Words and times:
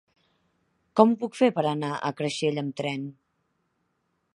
Com 0.99 1.11
ho 1.15 1.19
puc 1.25 1.37
fer 1.41 1.49
per 1.59 1.65
anar 1.73 1.93
a 1.97 2.13
Creixell 2.23 2.61
amb 2.63 2.77
tren? 2.83 3.09